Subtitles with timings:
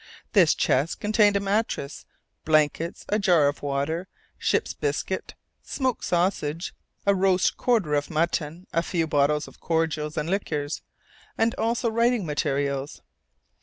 [0.33, 2.07] This chest contained a mattress,
[2.43, 4.07] blankets, a jar of water,
[4.39, 6.73] ship's biscuit, smoked sausage,
[7.05, 10.81] a roast quarter of mutton, a few bottles of cordials and liqueurs,
[11.37, 13.03] and also writing materials.